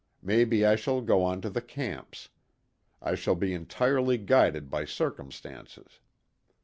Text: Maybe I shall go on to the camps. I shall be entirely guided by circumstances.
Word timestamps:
Maybe 0.23 0.65
I 0.65 0.75
shall 0.75 1.01
go 1.01 1.21
on 1.21 1.41
to 1.41 1.49
the 1.51 1.61
camps. 1.61 2.29
I 3.03 3.13
shall 3.13 3.35
be 3.35 3.53
entirely 3.53 4.17
guided 4.17 4.67
by 4.67 4.83
circumstances. 4.83 5.99